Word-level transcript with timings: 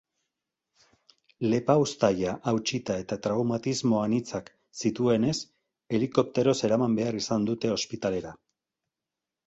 Lepauztaia 1.51 2.33
hautsita 2.53 2.97
eta 3.03 3.19
traumatismo 3.29 4.01
anitzak 4.07 4.51
zituenez, 4.85 5.37
helikopteroz 5.99 6.59
eraman 6.73 7.01
behar 7.03 7.25
izan 7.25 7.51
dute 7.53 7.77
ospitalera. 7.81 8.39